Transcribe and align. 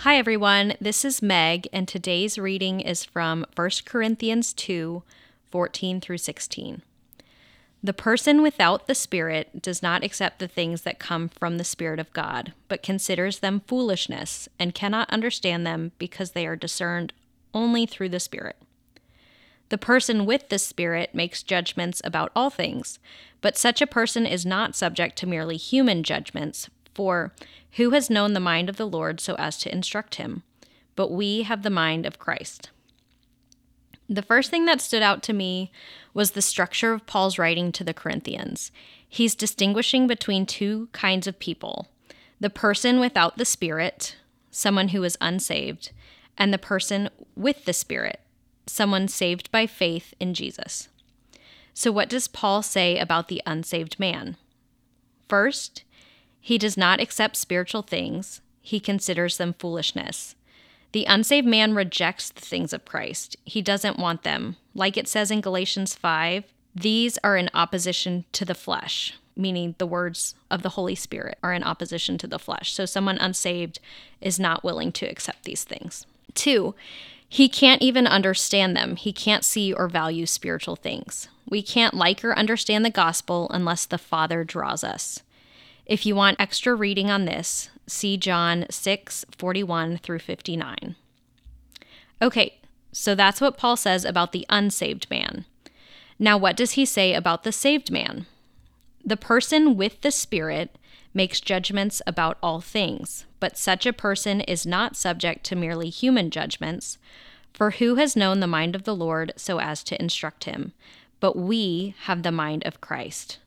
Hi, 0.00 0.18
everyone. 0.18 0.74
This 0.78 1.06
is 1.06 1.22
Meg, 1.22 1.68
and 1.72 1.88
today's 1.88 2.38
reading 2.38 2.80
is 2.80 3.02
from 3.02 3.46
1 3.56 3.70
Corinthians 3.86 4.52
2 4.52 5.02
14 5.50 6.00
through 6.02 6.18
16. 6.18 6.82
The 7.82 7.92
person 7.94 8.42
without 8.42 8.88
the 8.88 8.94
Spirit 8.94 9.62
does 9.62 9.82
not 9.82 10.04
accept 10.04 10.38
the 10.38 10.48
things 10.48 10.82
that 10.82 10.98
come 10.98 11.30
from 11.30 11.56
the 11.56 11.64
Spirit 11.64 11.98
of 11.98 12.12
God, 12.12 12.52
but 12.68 12.82
considers 12.82 13.38
them 13.38 13.62
foolishness 13.66 14.50
and 14.58 14.74
cannot 14.74 15.08
understand 15.10 15.66
them 15.66 15.92
because 15.98 16.32
they 16.32 16.46
are 16.46 16.56
discerned 16.56 17.14
only 17.54 17.86
through 17.86 18.10
the 18.10 18.20
Spirit. 18.20 18.56
The 19.70 19.78
person 19.78 20.26
with 20.26 20.50
the 20.50 20.58
Spirit 20.58 21.14
makes 21.14 21.42
judgments 21.42 22.02
about 22.04 22.32
all 22.36 22.50
things, 22.50 22.98
but 23.40 23.56
such 23.56 23.80
a 23.80 23.86
person 23.86 24.26
is 24.26 24.44
not 24.44 24.76
subject 24.76 25.16
to 25.16 25.26
merely 25.26 25.56
human 25.56 26.02
judgments, 26.02 26.68
for 26.96 27.34
who 27.72 27.90
has 27.90 28.08
known 28.08 28.32
the 28.32 28.40
mind 28.40 28.70
of 28.70 28.78
the 28.78 28.86
Lord 28.86 29.20
so 29.20 29.34
as 29.34 29.58
to 29.58 29.70
instruct 29.72 30.14
him? 30.14 30.42
But 30.94 31.12
we 31.12 31.42
have 31.42 31.62
the 31.62 31.68
mind 31.68 32.06
of 32.06 32.18
Christ. 32.18 32.70
The 34.08 34.22
first 34.22 34.50
thing 34.50 34.64
that 34.64 34.80
stood 34.80 35.02
out 35.02 35.22
to 35.24 35.34
me 35.34 35.70
was 36.14 36.30
the 36.30 36.40
structure 36.40 36.94
of 36.94 37.06
Paul's 37.06 37.38
writing 37.38 37.70
to 37.72 37.84
the 37.84 37.92
Corinthians. 37.92 38.72
He's 39.06 39.34
distinguishing 39.34 40.06
between 40.06 40.46
two 40.46 40.88
kinds 40.92 41.26
of 41.26 41.38
people 41.38 41.88
the 42.40 42.50
person 42.50 43.00
without 43.00 43.36
the 43.38 43.44
Spirit, 43.44 44.16
someone 44.50 44.88
who 44.88 45.02
is 45.04 45.18
unsaved, 45.20 45.90
and 46.36 46.52
the 46.52 46.58
person 46.58 47.08
with 47.34 47.64
the 47.64 47.72
Spirit, 47.72 48.20
someone 48.66 49.08
saved 49.08 49.50
by 49.50 49.66
faith 49.66 50.12
in 50.20 50.34
Jesus. 50.34 50.88
So, 51.72 51.92
what 51.92 52.08
does 52.08 52.28
Paul 52.28 52.62
say 52.62 52.98
about 52.98 53.28
the 53.28 53.42
unsaved 53.46 53.98
man? 53.98 54.36
First, 55.28 55.82
he 56.46 56.58
does 56.58 56.76
not 56.76 57.00
accept 57.00 57.34
spiritual 57.34 57.82
things, 57.82 58.40
he 58.62 58.78
considers 58.78 59.36
them 59.36 59.52
foolishness. 59.58 60.36
The 60.92 61.04
unsaved 61.06 61.44
man 61.44 61.74
rejects 61.74 62.30
the 62.30 62.40
things 62.40 62.72
of 62.72 62.84
Christ. 62.84 63.36
He 63.44 63.60
doesn't 63.60 63.98
want 63.98 64.22
them. 64.22 64.54
Like 64.72 64.96
it 64.96 65.08
says 65.08 65.32
in 65.32 65.40
Galatians 65.40 65.96
5, 65.96 66.44
these 66.72 67.18
are 67.24 67.36
in 67.36 67.50
opposition 67.52 68.26
to 68.30 68.44
the 68.44 68.54
flesh, 68.54 69.14
meaning 69.34 69.74
the 69.78 69.88
words 69.88 70.36
of 70.48 70.62
the 70.62 70.68
Holy 70.68 70.94
Spirit 70.94 71.36
are 71.42 71.52
in 71.52 71.64
opposition 71.64 72.16
to 72.18 72.28
the 72.28 72.38
flesh. 72.38 72.72
So 72.72 72.86
someone 72.86 73.18
unsaved 73.18 73.80
is 74.20 74.38
not 74.38 74.62
willing 74.62 74.92
to 74.92 75.06
accept 75.06 75.42
these 75.42 75.64
things. 75.64 76.06
Two, 76.34 76.76
he 77.28 77.48
can't 77.48 77.82
even 77.82 78.06
understand 78.06 78.76
them. 78.76 78.94
He 78.94 79.12
can't 79.12 79.44
see 79.44 79.72
or 79.72 79.88
value 79.88 80.26
spiritual 80.26 80.76
things. 80.76 81.26
We 81.48 81.60
can't 81.60 81.94
like 81.94 82.24
or 82.24 82.38
understand 82.38 82.84
the 82.84 82.90
gospel 82.90 83.48
unless 83.50 83.84
the 83.84 83.98
Father 83.98 84.44
draws 84.44 84.84
us. 84.84 85.24
If 85.86 86.04
you 86.04 86.16
want 86.16 86.40
extra 86.40 86.74
reading 86.74 87.10
on 87.10 87.26
this, 87.26 87.70
see 87.86 88.16
John 88.16 88.66
6 88.68 89.24
41 89.30 89.98
through 89.98 90.18
59. 90.18 90.96
Okay, 92.20 92.58
so 92.90 93.14
that's 93.14 93.40
what 93.40 93.56
Paul 93.56 93.76
says 93.76 94.04
about 94.04 94.32
the 94.32 94.44
unsaved 94.50 95.08
man. 95.10 95.44
Now, 96.18 96.36
what 96.36 96.56
does 96.56 96.72
he 96.72 96.84
say 96.84 97.14
about 97.14 97.44
the 97.44 97.52
saved 97.52 97.90
man? 97.90 98.26
The 99.04 99.16
person 99.16 99.76
with 99.76 100.00
the 100.00 100.10
Spirit 100.10 100.76
makes 101.14 101.40
judgments 101.40 102.02
about 102.06 102.38
all 102.42 102.60
things, 102.60 103.24
but 103.38 103.56
such 103.56 103.86
a 103.86 103.92
person 103.92 104.40
is 104.40 104.66
not 104.66 104.96
subject 104.96 105.44
to 105.44 105.56
merely 105.56 105.88
human 105.88 106.30
judgments. 106.30 106.98
For 107.52 107.72
who 107.72 107.94
has 107.94 108.16
known 108.16 108.40
the 108.40 108.46
mind 108.46 108.74
of 108.74 108.82
the 108.82 108.94
Lord 108.94 109.32
so 109.36 109.60
as 109.60 109.84
to 109.84 110.00
instruct 110.00 110.44
him? 110.44 110.72
But 111.20 111.36
we 111.36 111.94
have 112.02 112.22
the 112.22 112.32
mind 112.32 112.66
of 112.66 112.80
Christ. 112.80 113.38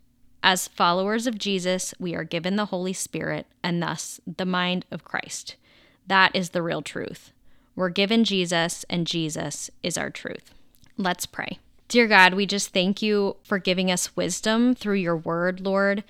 As 0.41 0.67
followers 0.67 1.27
of 1.27 1.37
Jesus, 1.37 1.93
we 1.99 2.15
are 2.15 2.23
given 2.23 2.55
the 2.55 2.65
Holy 2.65 2.93
Spirit 2.93 3.45
and 3.61 3.81
thus 3.81 4.21
the 4.25 4.45
mind 4.45 4.85
of 4.89 5.03
Christ. 5.03 5.57
That 6.07 6.35
is 6.35 6.51
the 6.51 6.61
real 6.61 6.81
truth. 6.81 7.33
We're 7.75 7.89
given 7.89 8.23
Jesus, 8.23 8.85
and 8.89 9.05
Jesus 9.05 9.69
is 9.83 9.97
our 9.97 10.09
truth. 10.09 10.53
Let's 10.97 11.25
pray. 11.25 11.59
Dear 11.87 12.07
God, 12.07 12.33
we 12.33 12.45
just 12.45 12.73
thank 12.73 13.01
you 13.01 13.35
for 13.43 13.57
giving 13.57 13.91
us 13.91 14.15
wisdom 14.15 14.75
through 14.75 14.95
your 14.95 15.17
word, 15.17 15.61
Lord. 15.61 16.03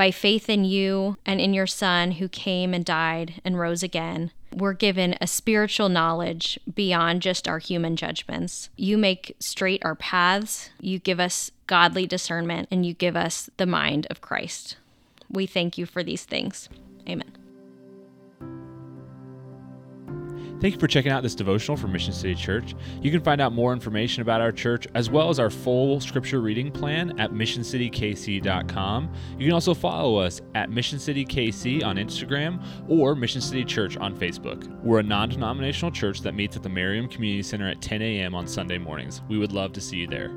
By 0.00 0.12
faith 0.12 0.48
in 0.48 0.64
you 0.64 1.18
and 1.26 1.42
in 1.42 1.52
your 1.52 1.66
Son 1.66 2.12
who 2.12 2.26
came 2.26 2.72
and 2.72 2.82
died 2.82 3.34
and 3.44 3.58
rose 3.58 3.82
again, 3.82 4.30
we're 4.50 4.72
given 4.72 5.14
a 5.20 5.26
spiritual 5.26 5.90
knowledge 5.90 6.58
beyond 6.74 7.20
just 7.20 7.46
our 7.46 7.58
human 7.58 7.96
judgments. 7.96 8.70
You 8.78 8.96
make 8.96 9.36
straight 9.40 9.84
our 9.84 9.94
paths, 9.94 10.70
you 10.80 10.98
give 11.00 11.20
us 11.20 11.50
godly 11.66 12.06
discernment, 12.06 12.68
and 12.70 12.86
you 12.86 12.94
give 12.94 13.14
us 13.14 13.50
the 13.58 13.66
mind 13.66 14.06
of 14.08 14.22
Christ. 14.22 14.78
We 15.28 15.44
thank 15.44 15.76
you 15.76 15.84
for 15.84 16.02
these 16.02 16.24
things. 16.24 16.70
Amen. 17.06 17.39
Thank 20.60 20.74
you 20.74 20.80
for 20.80 20.88
checking 20.88 21.10
out 21.10 21.22
this 21.22 21.34
devotional 21.34 21.78
from 21.78 21.92
Mission 21.92 22.12
City 22.12 22.34
Church. 22.34 22.74
You 23.00 23.10
can 23.10 23.22
find 23.22 23.40
out 23.40 23.54
more 23.54 23.72
information 23.72 24.20
about 24.20 24.42
our 24.42 24.52
church 24.52 24.86
as 24.94 25.08
well 25.08 25.30
as 25.30 25.38
our 25.38 25.48
full 25.48 26.00
scripture 26.00 26.40
reading 26.40 26.70
plan 26.70 27.18
at 27.18 27.32
missioncitykc.com. 27.32 29.12
You 29.38 29.46
can 29.46 29.54
also 29.54 29.72
follow 29.72 30.16
us 30.16 30.42
at 30.54 30.70
Mission 30.70 30.98
City 30.98 31.24
KC 31.24 31.82
on 31.82 31.96
Instagram 31.96 32.62
or 32.88 33.14
Mission 33.14 33.40
City 33.40 33.64
Church 33.64 33.96
on 33.96 34.14
Facebook. 34.14 34.68
We're 34.82 34.98
a 34.98 35.02
non 35.02 35.30
denominational 35.30 35.92
church 35.92 36.20
that 36.20 36.34
meets 36.34 36.56
at 36.56 36.62
the 36.62 36.68
Merriam 36.68 37.08
Community 37.08 37.42
Center 37.42 37.68
at 37.68 37.80
10 37.80 38.02
a.m. 38.02 38.34
on 38.34 38.46
Sunday 38.46 38.76
mornings. 38.76 39.22
We 39.30 39.38
would 39.38 39.52
love 39.52 39.72
to 39.72 39.80
see 39.80 39.96
you 39.96 40.06
there. 40.08 40.30